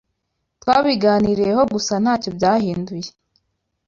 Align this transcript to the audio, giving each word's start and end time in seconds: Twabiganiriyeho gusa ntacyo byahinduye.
Twabiganiriyeho 0.61 1.61
gusa 1.73 1.93
ntacyo 2.03 2.29
byahinduye. 2.37 3.09